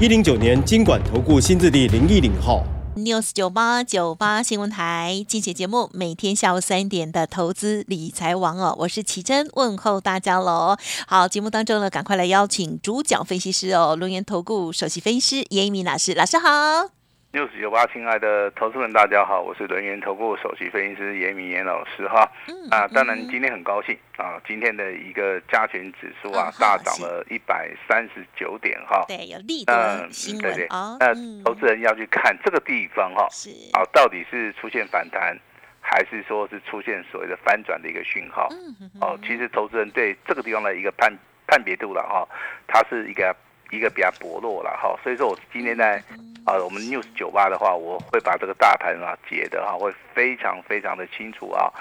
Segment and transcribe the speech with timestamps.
[0.00, 2.64] 一零九年经管投顾新字第零一零号。
[2.96, 10.76] News 九八九八新闻台今期节目，每天下午三点的投资理财王哦，我是奇珍，问候大家喽。
[11.06, 17.03] 好，节目当中呢，赶快来邀请主讲分析师哦，轮源投顾首席分析师严一鸣老师，老师好。
[17.34, 22.30] News 九八，亲爱的投资们，大家好，我是轮源投顾首席分析师严明严老师哈。
[22.46, 29.04] 嗯啊，当然今天很高兴啊，今天的一个加权指数啊嗯，大涨了一百三十九点哈。
[29.08, 30.68] 对，有利多嗯，新对对。
[30.70, 35.36] 那嗯投资人要去看这个地方哈，是啊，到底是出现反弹，
[35.80, 38.48] 还是说是出现所谓的翻转的一个讯号？
[38.52, 41.12] 嗯哦，其实投资人对这个地方的一个判
[41.48, 42.28] 判别度了哈，
[42.68, 43.34] 它是一个
[43.70, 46.02] 一个比较薄弱了哈，所以说我今天在
[46.44, 51.72] 啊我们 news 酒吧的话，我会把这个大盘啊解的哈会非常非常的清楚啊，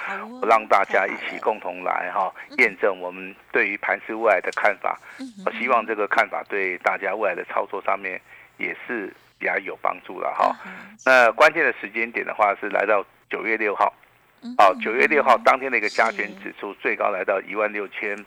[0.42, 8.20] 我让大家一起共同来哈验证我们对于盘市未来的看法，嗯我希望这个看法对大家未来的操作上面
[8.58, 10.56] 也是比较有帮助了哈。
[10.66, 13.94] 嗯那关键的时间点的话是来到九月六号。
[14.42, 14.56] 嗯。
[14.58, 18.18] 哦，九月六号当天的一个加权指数最高来到一万六千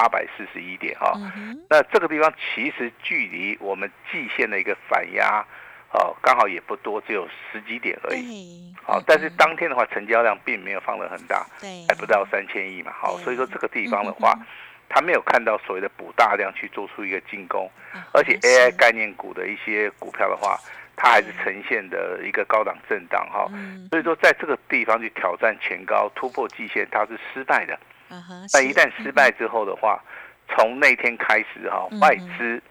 [0.00, 5.44] 八百四十一点哈、嗯那这个地方其实距离我们季线的一个反压，
[5.92, 8.72] 哦，刚好也不多，只有十几点而已。
[8.74, 12.90] 对，好、但是当天的话，成交量并没有放得很大，对还不到三千亿嘛。
[12.98, 14.46] 好、对所以说这个地方的话嗯，
[14.88, 20.58] 它没有看到所谓的补大量去做出一个进攻，嗯而且 AI 概念股的一些股票的话，
[20.96, 23.46] 它还是呈现的一个高档震荡哈。
[23.52, 27.78] 嗯所以说，在这个地方去挑战前高、突破季线，它是失败的。
[28.10, 30.02] 嗯哼那一旦失败之后的话，
[30.48, 32.62] 从那天开始哈、嗯外资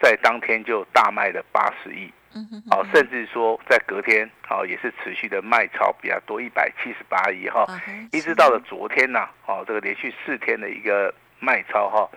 [0.00, 7.66] 在当天就大卖了八十亿，嗯哼哦，甚至说在隔天哦也是持续的卖超比较多，一百七十八亿哈，
[8.12, 12.08] 一直到了昨天呐、哦，这个连续四天的一个卖超哈、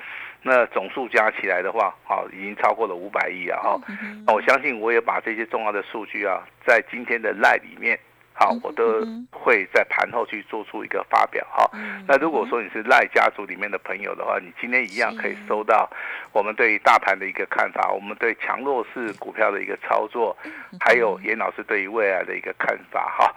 [0.43, 3.81] 那总数加起来的话，好、已经超过了五百亿啊哈。
[3.87, 7.99] 嗯那我相信我也把这些重要的数据啊，在今天的赖里面，
[8.41, 11.69] 好嗯，我都嗯会在盘后去做出一个发表哈。
[11.73, 15.87] 嗯那如果说你是赖家族里面的朋友的话，你今天一样可以收到
[16.31, 23.35] 我们对于大盘的一个看法，我们对强弱势股票的一个操作，嗯还有严老师对于未来的一个看法哈。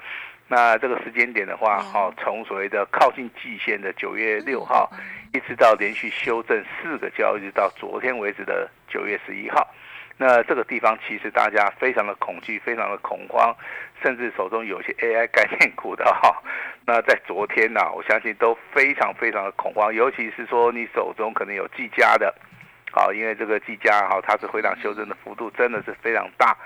[0.49, 1.93] 那这个时间点的话，嗯。
[1.93, 4.99] 哈，从所谓的靠近季线的九月六号，嗯。
[5.35, 9.67] 一直到连续修正四个交易日到昨天为止的九月十一号，
[10.17, 13.55] 那这个地方其实大家非常的恐惧，非常的恐慌，
[14.03, 16.41] 甚至手中有些 AI 概念股的哈，
[16.87, 22.33] 那在昨天呢、我相信都非常非常的恐慌，尤其是说你手中可能有技嘉的，
[22.93, 26.57] 好，因为这个技嘉哈，它是回档修正的幅度真的是非常大。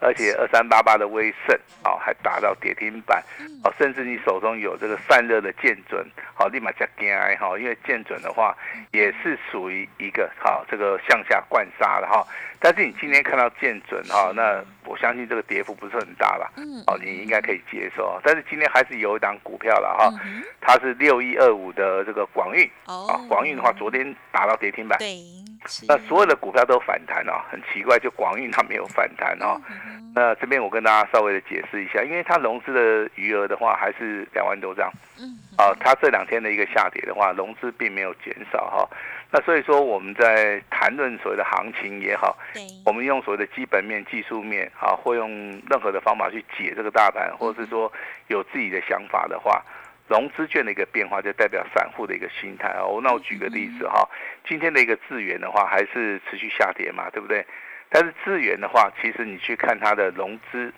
[0.00, 3.22] 而且二三八八的威盛哦，还达到跌停板
[3.64, 8.56] 哦，甚至你手中有这个散热的剑准，好，立马加 g i 哈，因为剑准的话
[8.92, 12.26] 也是属于一个好这个向下灌杀的哈。
[12.58, 16.82] 但是你今天看到剑准哈，那我相信这个跌幅不是很大了，嗯。
[16.86, 18.18] 哦，你应该可以接受。
[18.24, 20.12] 但是今天还是有一档股票了哈
[20.60, 22.68] 它是六一二五的这个广运。
[22.86, 23.06] 哦。
[23.08, 25.06] 啊，广运的话昨天达到跌停板，对。
[25.06, 25.45] 是
[25.88, 29.60] 那所有的股票都反弹哦，很奇怪，就广运它没有反弹哦。
[29.70, 34.90] 嗯那这边我跟大家稍微的解释一下，因为它融资的余额的话还是两万多张，
[35.20, 38.88] 嗯啊，它这两天的一个下跌的话，融资并没有减少哈。
[39.30, 42.62] 那所以说我们在谈论所谓的行情也好，对。
[42.86, 45.28] 我们用所谓的基本面、技术面啊，或用
[45.68, 47.92] 任何的方法去解这个大盘，或者是说
[48.28, 49.62] 有自己的想法的话，
[50.08, 53.00] 融资券的一个变化就代表散户的一个心态哦。
[53.02, 54.08] 那我举个例子哈，
[54.46, 57.44] 今天的一个资源的话还是持续下跌嘛，对不对？
[57.88, 60.72] 但是资源的话，其实你去看它的融资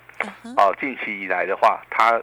[0.56, 2.22] 哦，近期以来的话，它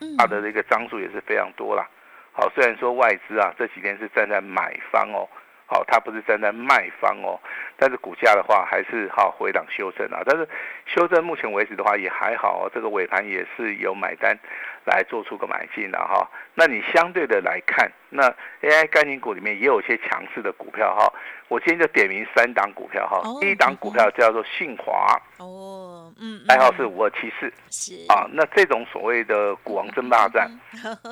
[0.00, 1.88] 嗯它的这个张数也是非常多啦。
[2.32, 5.28] 好，虽然说外资啊这几天是站在买方哦，
[5.66, 7.38] 好，它不是站在卖方哦，
[7.76, 10.20] 但是股价的话还是好回档修正啊。
[10.26, 10.48] 但是
[10.86, 14.36] 修正目前为止的话也还好哦，这个尾盘也是有买单
[14.84, 16.28] 来做出个买进了哈。
[16.54, 18.28] 那你相对的来看，那
[18.62, 21.12] AI 概念股里面也有一些强势的股票哈。
[21.48, 23.20] 我今天就点名三档股票哈。
[23.40, 25.20] 第一档股票叫做信华。
[25.38, 27.52] 哦，嗯，代号是五二七四。
[27.70, 30.50] 是啊，那这种所谓的股王争霸战，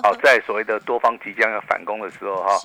[0.02, 2.56] 好，在所谓的多方即将要反攻的时候哈，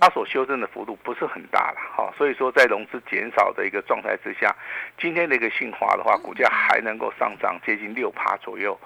[0.00, 2.12] 它所修正的幅度不是很大了哈。
[2.16, 4.54] 所以说，在融资减少的一个状态之下，
[4.98, 8.78] 今天的一个信华的话，股价还能够上涨接近六趴左右。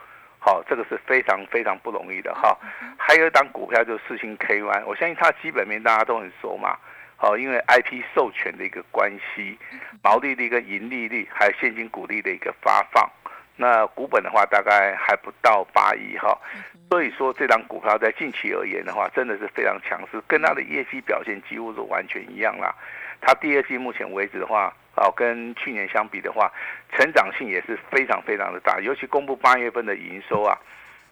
[0.44, 2.58] 好，这个是非常非常不容易的哈。
[2.98, 6.76] 还有一档股票就是四星 KY，我相信它基本面大家都很熟嘛。
[7.16, 9.56] 好，因为 IP 授权的一个关系，
[10.02, 13.08] 毛利率跟盈利率，还有现金股利的一个发放，
[13.54, 16.36] 那股本的话大概还不到八亿哈。
[16.90, 22.74] 所以说这档股票在近期而言的话，真的是非常强势，跟它的业绩表现几乎是完全一样啦。
[23.20, 26.52] 它第二季目前为止的话，哦，跟去年相比的话，
[26.92, 28.78] 成长性也是非常非常的大。
[28.80, 30.56] 尤其公布八月份的营收啊，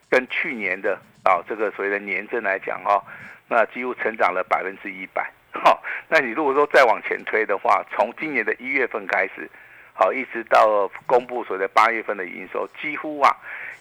[0.08, 3.02] 跟去年的啊这个所谓的年增来讲哈，
[3.48, 5.30] 那几乎成长了百分之一百。
[5.52, 9.50] 好，那你如果说再往前推的话，从今年的一月份开始，
[9.94, 13.36] 好，一直到公布所谓的八月份的营收，几乎啊。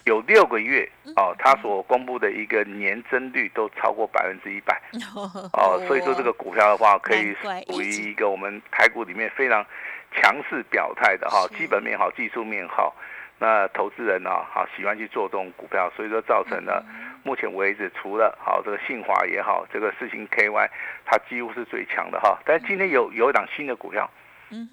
[0.05, 4.81] 有六个月哦，它所公布的一个年增率都超过百分之一百
[5.53, 7.35] 哦，所以说这个股票的话，可以
[7.67, 9.63] 属于一个我们台股里面非常
[10.11, 12.95] 强势表态的哈，基本面好，技术面好，
[13.37, 16.83] 那投资人呢，好喜欢去做这种股票，所以说造成了
[17.23, 20.69] 目前为止，除了好这个信华也好，这个四星 KY
[21.05, 24.09] 它几乎是最强的哈，但是今天有有一档新的股票，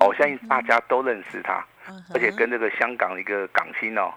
[0.00, 1.64] 我相信大家都认识它，
[2.14, 4.12] 而且跟这个香港一个港星哦。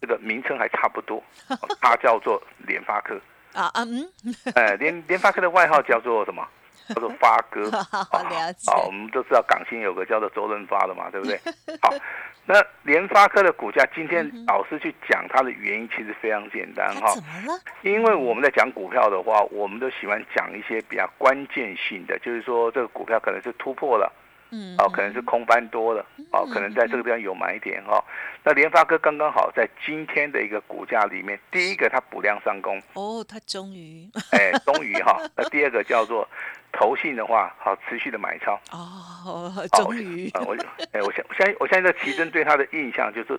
[0.00, 1.20] 这个名称还差不多，
[1.82, 3.20] 它叫做联发科。
[3.52, 4.08] 啊嗯，
[4.54, 6.46] 哎联联发科的外号叫做什么？
[6.94, 7.70] 叫做发哥。
[7.90, 8.70] 好了解。
[8.70, 11.38] 好，我们都知道港星有个叫做周润发的嘛，对不对？
[11.82, 11.92] 好，
[12.46, 17.14] 那联发科的股价今天老师去讲它的原因，其实非常简单哈。
[17.14, 17.60] 怎么了？
[17.82, 24.12] 因为我们在讲股票的话，我们都喜欢讲一些比较关键性的，就是说这个股票可能是突破了。
[24.50, 28.02] 嗯，哦，可能是空翻多了，哦，可能在这个地方有买点哈。
[28.44, 35.20] 那联发科刚刚好在今天的一个股价里面，第一个它补量上攻，哦，它终于，哎，终于哈。
[35.36, 36.26] 那第二个叫做
[36.72, 40.56] 投信的话，好持续的买超，哦，终于，我，
[40.92, 43.38] 哎，我相我相信我相信在奇珍对他的印象就是。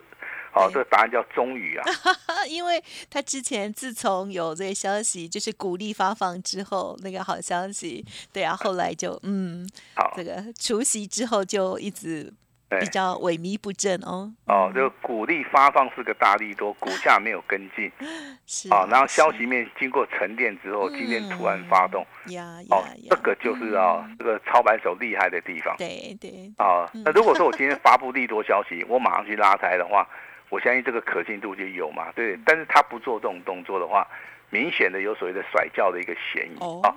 [0.51, 1.85] 好，这个答案叫终于啊，
[2.49, 8.03] 因为他之前自从有这个消息，就是鼓励发放之后，那个好消息，
[8.33, 12.33] 对啊，后来就嗯，好，这个除夕之后就一直
[12.79, 14.33] 比较萎靡不振哦。
[14.45, 17.91] 哦，这个鼓励发放是个大力多，股价没有跟进，
[18.45, 30.07] 是啊，然后消息面经过沉淀之后，今天突然发动，呀，哦，这个就是啊，这个操盘手厉害的地方，对对，啊，那如果说我今天发布利多消息，我马上去拉抬的话。
[30.49, 34.07] 我相信这个可信度就有嘛，对，但是他不做这种动作的话，
[34.49, 36.93] 明显的有所谓的甩轿的一个嫌疑啊。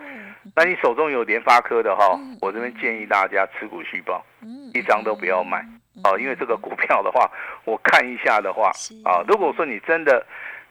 [0.56, 4.24] 那你手中有联发科的哈，我这边建议大家持股续报，
[4.72, 5.58] 一张都不要卖
[6.02, 7.30] 啊，因为这个股票的话，
[7.64, 8.72] 我看一下的话
[9.04, 10.26] 啊，如果说你真的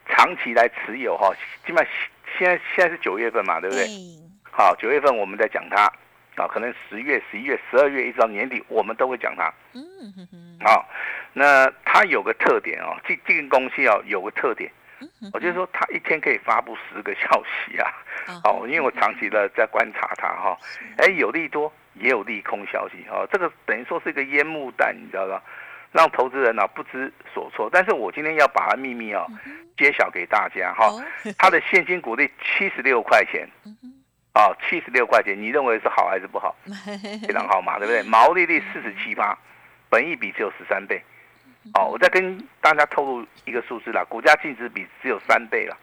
[0.07, 1.31] 长期来持有哈，
[1.65, 1.93] 基本上
[2.37, 3.85] 现在现在是九月份嘛，对不对？
[4.51, 5.91] 好，九月份我们在讲它。
[6.37, 9.53] 啊，可能十月、十一月、十二月一直到年底，我们都会讲它。
[9.73, 9.83] 嗯
[10.15, 10.57] 哼哼。
[11.33, 14.71] 好，那它有个特点哦，这这个公司哦有个特点，
[15.33, 17.91] 我就说它一天可以发布十个消息啊。
[18.43, 20.57] 哦，因为我长期的在观察它哈，
[20.97, 25.41] 哎，有利多也有利空消息哦，这个等于说是一个烟幕弹，你知道吧？
[25.91, 27.69] 让投资人呢不知所措。
[27.71, 29.25] 但是我今天要把它秘密哦
[29.77, 30.91] 揭晓给大家哈，
[31.37, 33.47] 它的现金股利七十六块钱。
[34.33, 36.55] 哦，七十六块钱，你认为是好还是不好？
[37.27, 38.01] 非常好嘛，对不对？
[38.03, 39.37] 毛利率四十七八，
[39.89, 41.03] 本益比只有十三倍。
[41.73, 45.77] 哦，我再跟大家透露一个数字啦，股价净值比只有三倍了。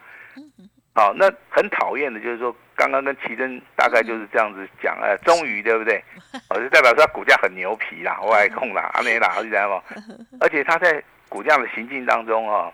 [0.95, 6.03] 好，那很讨厌的就是说，刚刚跟奇珍大概就是这样子讲，哎，终于对不对？
[6.50, 9.83] 哦，就代表说股价很牛皮啦，外控啦，阿美啦，知道吗？
[10.41, 12.71] 而且它在股价的行进当中啊。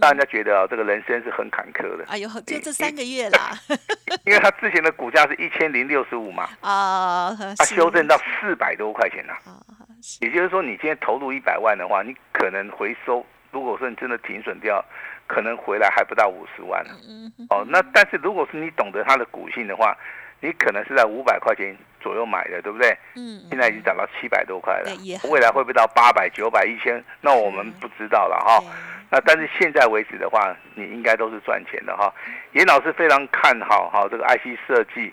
[0.00, 2.04] 让人家觉得啊，这个人生是很坎坷的。
[2.08, 3.50] 哎呦，就这三个月啦。
[4.24, 9.34] 因为他之前的股价是一千零六十五嘛，啊，他修正到四百多块钱了。
[10.20, 14.84] 也就是说，你今天投入一百万的话，你可能回收，如果说你真的停损掉，
[15.26, 16.84] 可能回来还不到五十万
[17.50, 19.96] 哦，那但是如果是你懂得它的股性的话，
[20.40, 22.96] 你可能是在五百块钱左右买的，对不对？
[23.14, 23.40] 嗯。
[23.50, 24.90] 现在已经涨到七百多块了，
[25.30, 27.02] 未来会不会到八百、九百、一千？
[27.20, 28.62] 那我们不知道了哈。
[29.10, 32.12] 那但是现在为止的话，你应该都是赚钱的哈。
[32.52, 35.12] 严老师非常看好哈这个 IC 设计，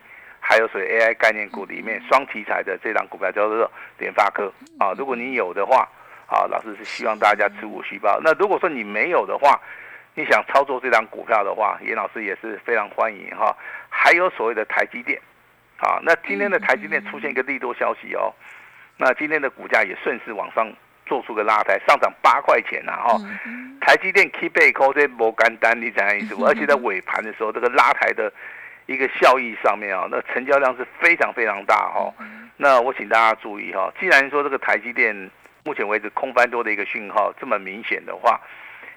[0.49, 4.49] 还有所谓 AI 概念股里面双题材的这档股票叫做联发科
[4.79, 4.93] 啊。
[4.97, 5.85] 如果你有的话，
[6.25, 8.17] 啊，老师是希望大家持股续报。
[8.23, 9.59] 那如果说你没有的话，
[10.15, 13.53] 你想操作这张股票的话，严老师也是非常欢迎哈。
[13.89, 15.21] 还有所谓的台积电，
[15.79, 18.31] 啊，那今天的台积电出现一个利多消息哦，
[18.95, 20.71] 那今天的股价也顺势往上
[21.05, 23.19] 做出个拉抬，上涨八块钱呐哈。
[23.81, 26.35] 台积电 keep 背靠这摩干单，你怎样意思？
[26.47, 28.31] 而且在尾盘的时候，这个拉抬的
[28.87, 32.11] 一个效益上面啊，那成交量是非常非常大哈。
[32.57, 35.29] 那我请大家注意哈，既然说这个台积电
[35.63, 38.41] 目前为止空翻多的一个讯号这么明显的话，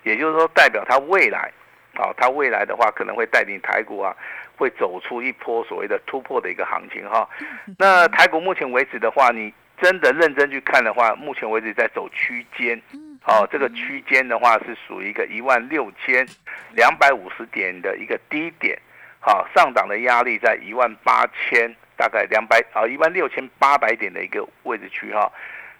[0.02, 1.52] 也就是说代表它未来，
[1.96, 4.16] 啊，它未来的话可能会带领台股啊，
[4.56, 7.28] 会走出一波所谓的突破的一个行情哈。
[7.76, 12.80] 那台股目前为止的话，你真的认真去看的话，目前为止在走区间，
[13.26, 16.26] 哦，这个区间的话是属于一个一万六千
[16.74, 18.78] 两百五十点的一个低点，
[19.20, 21.72] 好，上档的压力在一万八千。
[22.00, 25.30] 大概两百啊，一万六千八百点的一个位置区哈，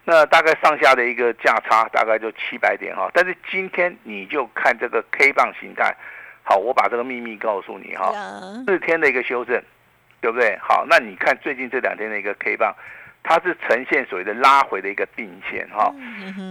[0.05, 3.11] 那大概上下的一个价差大概就七百点哈。
[3.15, 5.97] 但是今天你就看这个 K 棒形态，
[6.43, 8.13] 好，我把这个秘密告诉你哈，
[8.67, 9.59] 四天的一个修正，
[10.21, 10.59] 对不对？
[10.61, 12.77] 好，那你看最近这两天的一个 K 棒，
[13.23, 15.91] 它是呈现所谓的拉回的一个并线哈，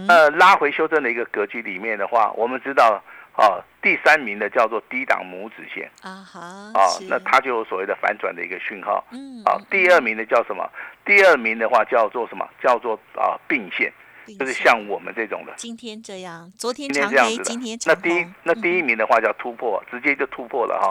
[0.08, 3.00] 呃，拉回修正的一个格局里面的话，我们知道。
[3.36, 6.40] 哦，第三名的叫做低档拇指线啊哈，
[6.74, 9.02] 啊，那它就有所谓的反转的一个讯号。
[9.12, 10.68] 嗯，啊，第二名的叫什么？
[11.04, 12.46] 第二名的话叫做什么？
[12.62, 13.90] 叫做啊并线，
[14.38, 15.52] 就是像我们这种的。
[15.56, 20.88] 今天这样，昨天长黑，今天那第一那第一名的话叫突破，直接就突破了哈。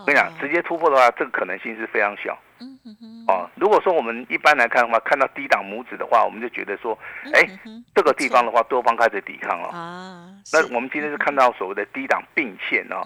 [0.00, 2.36] 我跟你讲，直接突破的话，这个可能性是非常小。
[2.60, 3.24] 嗯哼哼。
[3.26, 6.98] 哦，如果说我们一般来看的话，看到低档拇指的话，我们就觉得说，
[7.32, 7.48] 哎，
[7.94, 9.68] 这个地方的话，多方开始抵抗了。
[9.68, 10.28] 啊。
[10.52, 13.02] 那我们今天是看到所谓的低档并线哦。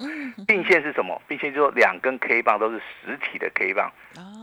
[0.46, 1.20] 并线是什么？
[1.28, 3.90] 并线就是两根 K 棒都是实体的 K 棒。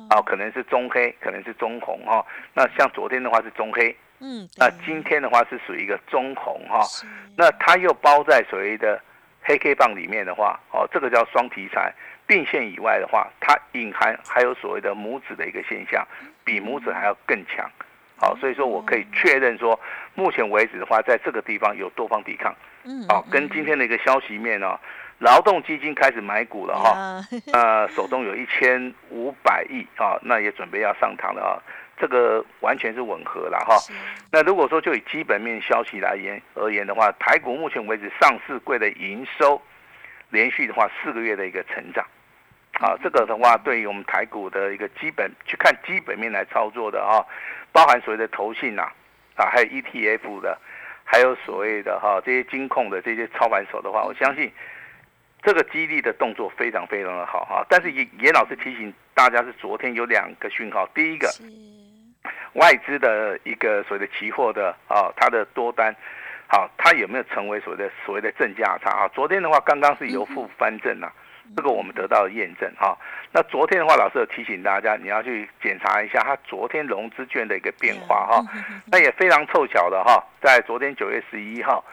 [0.10, 0.22] 哦。
[0.22, 2.26] 可能是中黑，可能是中红哈。
[2.54, 3.96] 那像昨天的话是中黑。
[4.20, 4.48] 嗯。
[4.58, 6.82] 那今天的话是属于一个中红哈。
[7.38, 9.02] 那它又包在所谓的
[9.42, 11.94] 黑 K 棒里面的话，哦，这个叫双题材。
[12.28, 16.06] 并线以外的话，它隐含还有所谓的拇指的一个现象，
[16.44, 17.70] 比拇指还要更强。
[18.18, 19.78] 好，所以说我可以确认说，
[20.14, 22.56] 目前为止的话，在这个地方有多方抵抗。
[22.84, 24.80] 嗯，好，跟今天的一个消息面呢，
[25.20, 31.60] 劳动基金开始买股了哈，呃，手中有一千五百亿啊，那也准备要上堂了啊，
[31.98, 33.76] 这个完全是吻合了哈。
[34.32, 39.62] 那如果说就以基本面消息来言而言的话，台股目前为止上市柜的营收
[40.30, 42.06] 连续的话四个月的一个成长。
[42.82, 47.24] 啊，这个的话，对于我们台股的一个基本去看基本面来操作的啊，
[47.72, 48.82] 包含所谓的投信呐，
[49.38, 50.58] 啊，还有 ETF 的，
[51.06, 54.52] 还有所谓的哈这些金控的这些操盘手的话，我相信
[55.42, 57.66] 这个激励的动作非常非常的好哈。
[57.70, 61.34] 但是严严老师提醒大家，是昨天有两个讯号，第一个
[62.56, 65.96] 外资的一个所谓的期货的啊，它的多单，
[66.48, 69.08] 好，它有没有成为所谓的所谓的正价差啊？
[69.14, 71.12] 昨天的话，刚刚是由负翻正呐。
[71.56, 72.98] 这个我们得到了验证哈。
[73.32, 78.44] 那昨天的话，老师有提醒大家，你要去检查一下它昨天融资券的一个变化哈。
[78.88, 81.86] 那也非常凑巧的哈，在昨天九月十一号，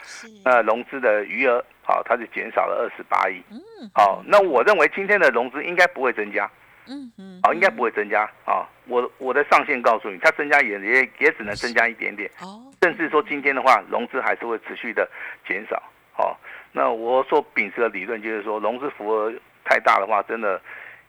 [0.42, 3.42] 那融资的余额好，它是减少了二十八亿。
[3.50, 3.90] 嗯。
[3.94, 6.50] 好，那我认为今天的融资应该不会增加。
[6.86, 7.40] 嗯嗯。
[7.42, 8.68] 好，应该不会增加啊。
[8.86, 12.30] 我我的上限告诉你，它增加也也也只能增加一点点。
[12.40, 12.62] 哦。
[12.80, 15.08] 甚至说今天的话，融资还是会持续的
[15.46, 15.82] 减少。
[16.12, 16.38] 好。
[16.74, 19.30] 那我所秉持的理论就是说，融资符合
[19.62, 20.58] 太大的话，真的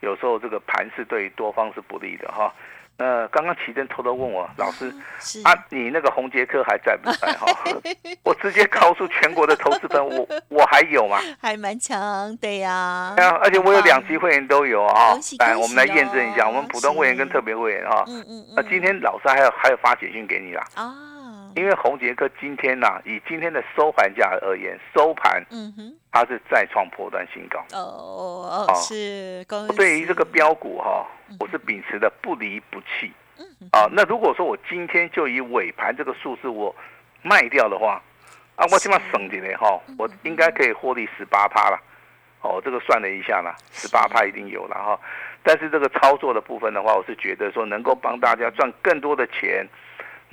[0.03, 2.53] 有时候这个盘是对多方是不利的哈。
[2.95, 4.93] 那刚刚奇珍偷偷问我老师
[5.43, 7.48] 啊，你那个红杰克还在不在哈？
[8.24, 11.17] 我直接告诉全国的投资人，我我还有吗？
[11.41, 13.13] 还蛮强，对呀。
[13.15, 15.17] 对啊，而且我有两级会员都有啊。
[15.39, 18.03] 来，我们来验证一下，我们普通会员跟特别会员哈。
[18.07, 18.53] 嗯嗯嗯。
[18.55, 20.63] 那今天老师还有还有发简讯给你啦。
[20.75, 20.93] 啊。
[21.55, 27.60] 因为红杰克今天呐，以今天的收盘价而言，收盘，嗯哼，它是再创破断新高。
[27.72, 29.45] 哦哦，是。
[29.75, 31.05] 对于这个标股哈，
[31.39, 33.12] 我是秉持的不离不弃。
[33.38, 36.75] 嗯啊，那如果说我今天就以尾盘这个数字我
[37.22, 38.01] 卖掉的话，
[38.55, 41.79] 啊，我起码省点嘞哈，我应该可以获利十八趴了。
[42.41, 45.00] 哦，这个算了一下啦，十八趴一定有了哈。
[45.43, 49.67] 但是这个操作的部分的话，我是觉得说能够帮大家赚更多的钱。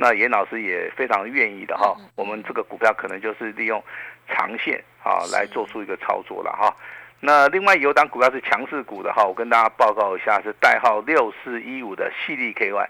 [0.03, 3.85] 那严老师也非常愿意的哈，我们这个股票可能就是利用
[4.27, 6.75] 长线啊来做出一个操作了哈。
[7.21, 12.89] 那另外有档股票是强势股的哈，我跟大家报告一下，是代号六四一五的细粒 KY。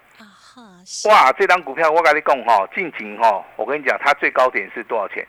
[1.09, 5.26] 哇，这张股票我跟你讲哈，近景哈，我跟你讲，它最高点是多少钱？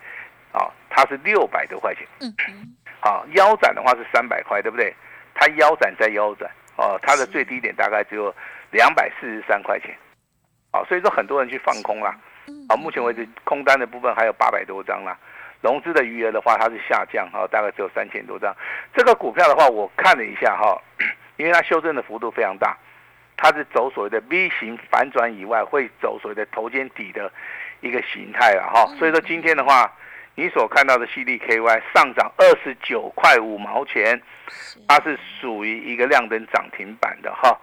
[0.52, 2.06] 啊，它是六百多块钱。
[2.20, 2.76] 嗯嗯。
[3.00, 4.94] 啊，腰斩的话是三百块，对不对？
[5.34, 6.48] 它腰斩再腰斩，
[6.78, 8.32] 哦，它的最低点大概只有
[8.70, 9.98] 两百四十三块钱。
[10.72, 12.16] 啊，所以说很多人去放空啦，
[12.70, 15.18] 啊，目前为止空单的部分还有八百多张啦，
[15.62, 18.56] 融资的余额的话，它是下降哈，大概只有三千多张。
[18.96, 20.82] 这个股票的话，我看了一下哈，
[21.36, 22.78] 因为它修正的幅度非常大，
[23.36, 27.30] 它是走所谓的 V 型反转以外，会走所谓的头肩底的
[27.82, 28.86] 一个形态了哈。
[28.98, 29.92] 所以说今天的话，
[30.36, 34.22] 你所看到的 C D K Y 上涨二十九块五毛钱，
[34.88, 37.60] 它是属于一个亮灯涨停板的哈。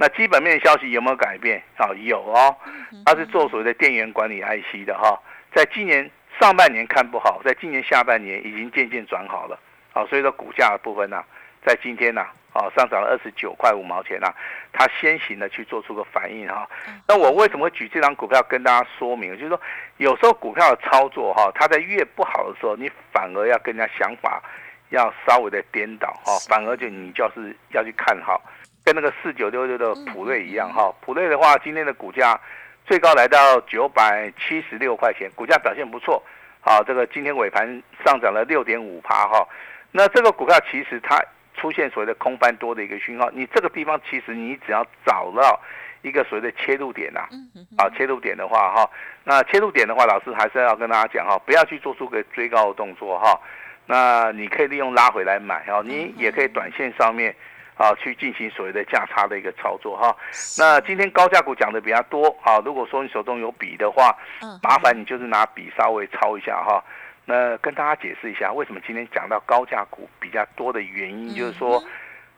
[0.00, 1.92] 那基本面消息有没有改变啊？
[2.02, 2.56] 有哦，
[3.04, 5.20] 它是做所谓的电源管理 IC 的哈，
[5.54, 6.10] 在今年。
[6.40, 9.58] 上半年看不好，在今年下半年已经渐渐转好了，
[9.92, 11.22] 好，所以说股价的部分呢，
[11.66, 12.22] 在今天呢，
[12.54, 14.32] 啊上涨了二十九块五毛钱啊，
[14.72, 16.66] 它先行的去做出个反应哈。
[17.06, 19.32] 那我为什么会举这张股票跟大家说明？
[19.36, 19.60] 就是说，
[19.98, 24.42] 有时候股票的操作哈，它在越不好的时候，你反而要跟人家想法
[24.88, 28.40] 要稍微的颠倒哈，反而就你就是要去看好，
[28.84, 32.40] 跟那个四九六六的普瑞一样哈，普瑞的话，今天的股价。
[32.86, 36.20] 最高来到九百七十六块钱，股价表现不错，
[36.60, 39.46] 好，这个今天尾盘上涨了六点五趴哈。
[39.92, 41.22] 那这个股票其实它
[41.54, 45.60] 出现所谓的空翻多的一个讯号，你这个地方其实你只要找到
[46.02, 47.28] 一个所谓的切入点呐，
[47.76, 48.90] 啊，切入点的话哈，
[49.22, 53.38] 那切入点的话，老师还是要跟大家讲哈，不要去做出个追高的动作哈，
[53.86, 57.32] 那你可以利用拉回来买哈，你也可以短线上面。
[57.80, 60.14] 啊，去进行所谓的价差的一个操作哈。
[60.58, 62.60] 那今天高价股讲的比较多啊。
[62.62, 64.14] 如果说你手中有笔的话，
[64.62, 66.84] 麻烦你就是拿笔稍微抄一下哈。
[67.24, 71.82] 那跟大家解释一下，为什么今天讲到高价股比较多的原因，就是说，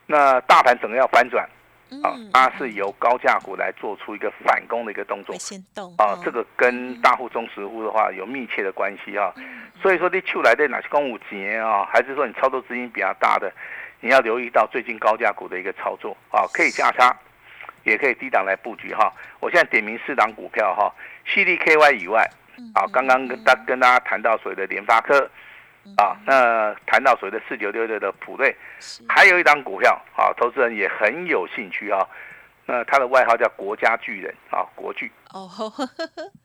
[0.05, 1.45] 那大盘整个要反转
[2.01, 5.35] 啊，它是由高价股来做出一个反攻的一个动作。
[5.35, 9.33] 先动啊，这个跟大户、中实户的话有密切的关系啊。
[9.81, 13.51] 所以说，你出来的哪些公五几年啊，还是说你操作资金比较大的？
[14.03, 17.15] 你要留意到最近高价股的一个操作啊，可以价差，
[17.85, 19.09] 也可以低档来布局哈。
[19.39, 20.93] 我现在点名四档股票哈
[21.25, 22.29] ，CDKY 以外，
[22.75, 25.17] 啊，刚刚跟大跟大家谈到所谓的联发科，
[25.95, 28.53] 啊，那谈到所谓的四九六六的普瑞，
[29.07, 32.05] 还有一档股票啊，投资人也很有兴趣啊。
[32.65, 35.49] 那他的外号叫国家巨人啊，国巨哦，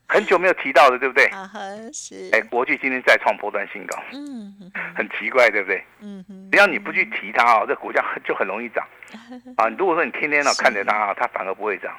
[0.09, 1.27] 很久没有提到的，对不对？
[1.27, 1.49] 啊
[1.93, 2.31] 是。
[2.33, 4.55] 哎，国巨今天再创波段新高，嗯，
[4.97, 5.85] 很奇怪，对不对？
[6.01, 6.51] 嗯哼。
[6.51, 8.85] 只要你不去提它啊，这股价就很容易涨
[9.57, 9.69] 啊。
[9.79, 11.95] 如果说你天天呢看着它啊，它反而不会涨。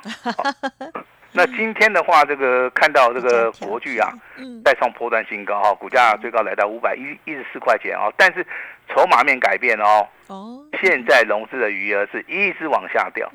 [1.32, 4.12] 那今天的话，这个看到这个国巨啊，
[4.66, 8.46] 再创波段新高哈，股价最高来到五百一一十四块钱哦，但是
[8.90, 13.32] 筹码面改变哦，哦，现在融资的余额是一直往下掉。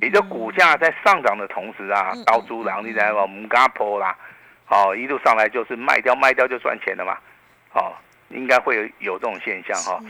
[0.00, 4.16] 你的股价在上涨的同时啊，刀猪狼你在往唔加坡啦，
[4.68, 7.18] 哦，一路上来就是卖掉卖掉就赚钱了嘛，
[7.74, 7.92] 哦，
[8.28, 10.00] 应该会有有这种现象哈。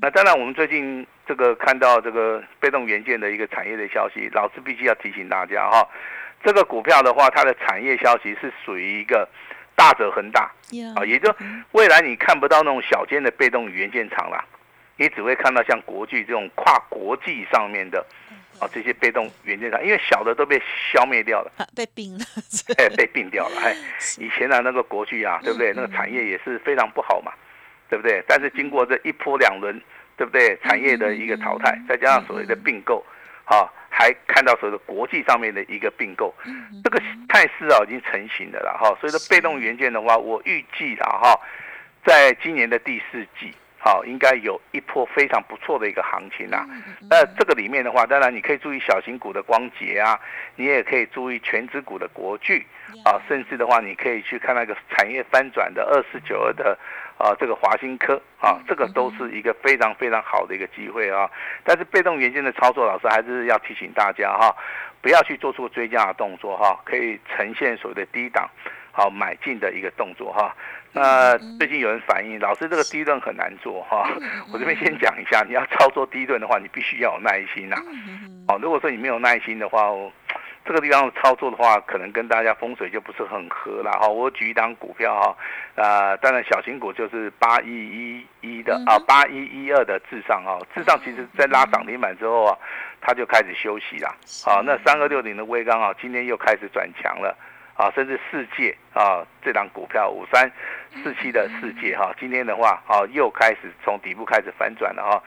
[0.00, 5.88] 那当然，我们最近这个看到这个被动元件的一个产业的消息，老师必须要提醒大家哈，
[6.44, 9.28] 这个股票的话，它的产业消息是属于一个
[9.74, 10.50] 大者恒大。
[10.94, 11.34] 啊，也就
[11.72, 14.44] 未来你看不到那种小间的被动元件厂了，
[14.96, 18.04] 你只会看到像国际这种跨国际上面的。
[18.60, 20.60] 啊，这些被动元件厂，因为小的都被
[20.92, 22.24] 消灭掉了， 被并了，
[22.78, 23.60] 哎，被并掉了。
[23.60, 23.74] 哎，
[24.18, 25.72] 以前的那个国巨啊，对不对？
[25.74, 27.32] 那个产业也是非常不好嘛，
[27.88, 28.22] 对不对？
[28.26, 29.80] 但是经过这一波两轮，
[30.16, 30.56] 对不对？
[30.64, 33.04] 产业的一个淘汰，再加上所谓的并购，
[33.44, 36.34] 啊，还看到所谓的国际上面的一个并购，
[36.82, 38.96] 这个态势啊已经成型的了哈。
[39.00, 41.38] 所以说被动元件的话，我预计了哈，
[42.04, 43.52] 在今年的第四季。
[43.86, 46.66] 好，应该有一波非常不错的一个行情啊。
[47.08, 50.18] 那这个里面的话，当然你可以注意小型股的光捷啊，
[50.56, 52.66] 你也可以注意全指股的国巨
[53.04, 56.76] 啊，甚至的话，你可以去看那个产业翻转的二四九二的
[57.16, 61.30] 啊，这个华新科啊，这个都是一个非常非常好的一个机会啊。
[61.62, 64.52] 但是被动元件的操作，老师还是要提醒大家哈，
[65.00, 68.50] 不要去做出追加的动作哈，可以呈现所谓的低档
[68.96, 70.56] 好买进的一个动作哈。
[70.92, 74.08] 那最近有人反映，老师这个低顿很难做哈。
[74.50, 77.76] 我这边先讲一下，你要操作低顿的话，你必须要有耐心呐。
[78.48, 79.90] 哦，如果说你没有耐心的话，
[80.64, 84.08] 这个地方操作的话，可能跟大家风水就不是很合了哈。
[84.08, 85.36] 我举一档股票哈，
[85.74, 92.56] 呃，当然小型股就是八一一一的啊，八一一二的至上啊，至上其实在拉涨停板之后啊，
[93.02, 94.16] 它就开始休息了。
[94.42, 97.36] 好，那三二六零的微钢啊，今天又开始转强了。
[97.76, 100.50] 啊，甚至世界啊，这档股票五三
[101.02, 105.22] 四七的世界哈，今天的话啊，又开始从底部开始反转了哈。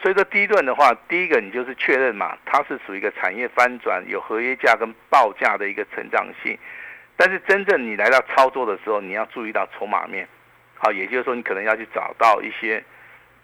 [0.00, 6.56] 所以说第一段的话，第一个你就是确认嘛，它是属于一个产业翻转，有合约价跟报价的一个成长性。
[7.16, 10.28] 但是真正你来到操作的时候，你要注意到筹码面，
[10.76, 12.80] 好，也就是说你可能要去找到一些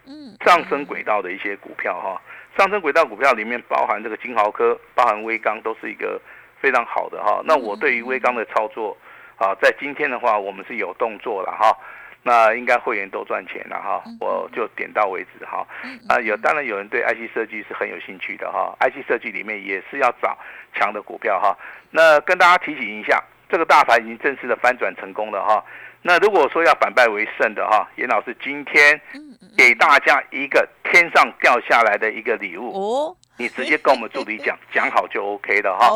[0.05, 2.21] 嗯上升轨道的一些股票哈。
[2.57, 6.21] 上升轨道股票里面包含这个金豪科，包含微钢，都是一个。
[6.65, 8.97] 非常好的哈，那我对于微钢的操作
[9.37, 11.77] 啊，在今天的话，我们是有动作了哈。
[12.23, 15.63] 那应该会员都赚钱了哈，我就点到为止哈。
[16.09, 20.35] 啊，有当然有人对 IC 设计是很有兴趣的哈，IC 设计里面也是要找
[20.73, 21.55] 强的股票哈。
[21.91, 25.63] 那跟大家提醒一下，这个大盘已经正式的翻转成功了哈。
[26.01, 28.99] 那如果说要反败为胜的哈，严老师今天
[29.55, 35.89] 给大家一个天上掉下来的一个礼物哦，你直接跟我们助理讲，讲好就 OK 了哈，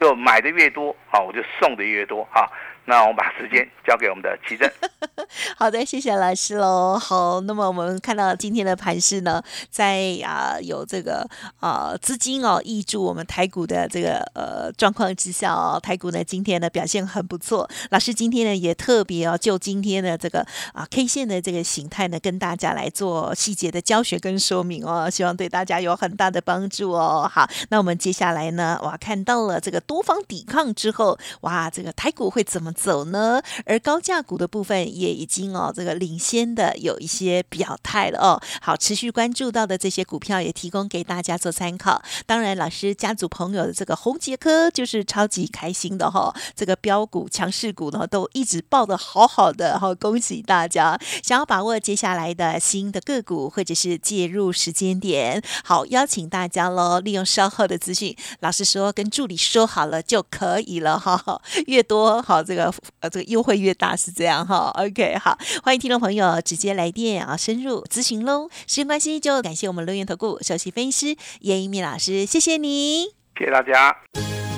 [0.00, 2.50] 就买的越多好，我就送的越多哈。
[2.86, 4.70] 那我们把时间交给我们的奇正。
[5.56, 6.98] 好的，谢谢老师喽。
[6.98, 11.26] 好，那么我们看到今天的盘势呢，在啊有这个
[11.60, 17.68] 啊资金哦挹注我们台股的这个呃状况之下哦，台股呢今天呢表现很不错。
[17.90, 27.30] 老师今天呢也特别哦就今天的这个啊 K 线的这个形态呢，跟大家来做细节的教学跟说明哦，希望对大家有很大的帮助哦。
[27.32, 32.73] 好，那我们接下来呢，哇看到了这个多方抵抗之后，哇这个台股会怎么？
[32.74, 38.42] 走呢，而高价股的部分也已经哦，这个领先的有一些表态了哦。
[38.60, 42.02] 好，持续关注到的这些股票也提供给大家做参考。
[42.26, 50.98] 当然，老师家族朋友的这个红杰科就是超级开心的哈，这个标股强势股呢都一直报的好好的哈，恭喜大家！
[51.22, 62.63] 想要把握接下来的新的个股或者是介入时间点，好，邀请大家喽，利用稍后的资讯，老师说跟助理说好了就可以了哈，越多好这个。
[63.00, 64.70] 呃，这个优惠越大是这样哈。
[64.76, 68.48] OK，好，欢迎听众朋友直接来电啊，深入咨询喽。
[68.66, 73.04] 时间关系，就感谢我们乐源投顾首席分析师叶一鸣老师，谢谢你，
[73.38, 73.94] 谢谢大家。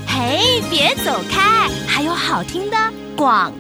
[0.07, 2.77] 嘿，别走开，还有好听的
[3.17, 3.53] 广。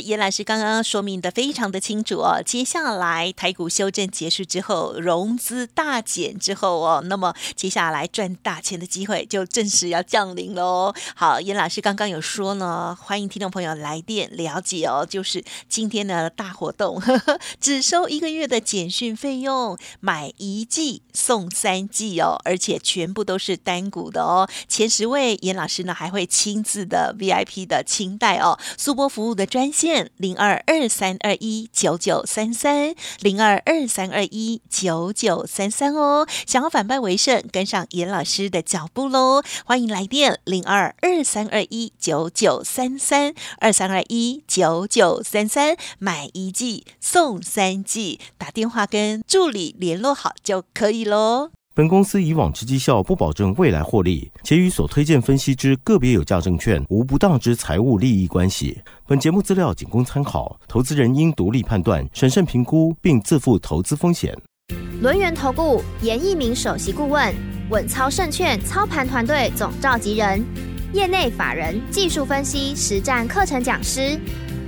[0.00, 10.94] 严老师刚刚说明的非常的清楚哦，接下来台股修正结束之后，融资大减之后哦，那么接下来赚大钱的机会就正式要降临喽。
[11.14, 24.48] 好，严老师刚刚有说呢，欢迎听众朋友来电了解哦，就是今天的大活动，呵 呵只收一个月的简讯费用，买一季送三季哦，而且全部都是单股的哦。
[24.66, 29.46] 前十位严老师呢还会亲自的 VIP 的清代哦，速播服务的。
[29.50, 39.42] 专线线零二二三二一九九三三零二二三二一九九三三哦，想要反败为胜，跟上严老师的脚步喽！
[39.64, 51.50] 欢迎来电零二二三二一九九三三二三二一九九三三，买一季送三季，打电话跟助理联络好就可以喽。
[51.72, 58.76] 本公司以往之绩效不保证未来获利，且与所推荐分析之个别有价证券无不当之财务利益关系。
[59.06, 64.36] 本节目资料仅供参考，投资人应独立判断、审慎评估，并自负投资风险。
[65.00, 67.32] 轮源投顾严一鸣首席顾问，
[67.70, 70.44] 稳操胜券操盘团队总召集人，
[70.92, 74.18] 业内法人技术分析实战课程讲师，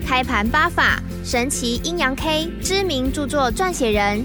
[0.06, 4.24] 开盘八法神奇阴阳 K 知名著作撰写人。